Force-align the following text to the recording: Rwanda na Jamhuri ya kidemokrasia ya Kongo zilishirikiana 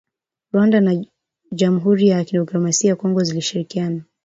Rwanda 0.53 0.81
na 0.81 1.05
Jamhuri 1.51 2.07
ya 2.07 2.25
kidemokrasia 2.25 2.89
ya 2.89 2.95
Kongo 2.95 3.23
zilishirikiana 3.23 4.03